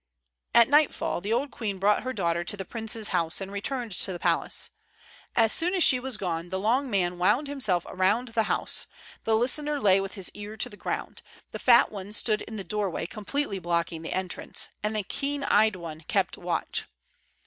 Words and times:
At 0.55 0.67
nightfall 0.67 1.21
the 1.21 1.31
old 1.31 1.51
queen 1.51 1.77
brought 1.77 2.01
her 2.01 2.11
daughter 2.11 2.43
to 2.43 2.57
the 2.57 2.65
prince's 2.65 3.09
house 3.09 3.39
and 3.39 3.51
returned 3.51 3.91
to 3.91 4.11
the 4.11 4.17
palace. 4.17 4.71
As 5.35 5.51
soon 5.53 5.75
as 5.75 5.83
she 5.83 5.99
was 5.99 6.17
gone, 6.17 6.49
the 6.49 6.57
long 6.59 6.89
man 6.89 7.19
wound 7.19 7.47
himself 7.47 7.85
around 7.87 8.29
the 8.29 8.41
house; 8.49 8.87
the 9.25 9.35
listener 9.35 9.79
lay 9.79 10.01
with 10.01 10.15
his 10.15 10.31
ear 10.31 10.57
to 10.57 10.69
the 10.69 10.75
ground; 10.75 11.21
the 11.51 11.59
fat 11.59 11.91
one 11.91 12.13
stood 12.13 12.41
in 12.41 12.55
the 12.55 12.63
doorway, 12.63 13.05
completely 13.05 13.59
blocking 13.59 14.01
the 14.01 14.11
entrance, 14.11 14.69
and 14.81 14.95
the 14.95 15.03
keen 15.03 15.43
eyed 15.43 15.75
one 15.75 16.01
kept 16.07 16.35
watch. 16.35 16.87